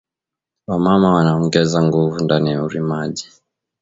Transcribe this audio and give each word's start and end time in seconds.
Wa 0.67 0.77
mama 0.85 1.13
wana 1.15 1.35
ongeza 1.35 1.83
nguvu 1.83 2.23
ndani 2.23 2.51
ya 2.51 2.63
urimaji 2.63 3.27